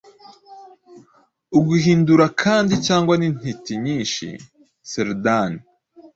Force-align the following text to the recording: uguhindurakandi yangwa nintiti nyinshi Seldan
uguhindurakandi 1.57 2.73
yangwa 2.87 3.15
nintiti 3.17 3.73
nyinshi 3.83 4.27
Seldan 4.89 5.51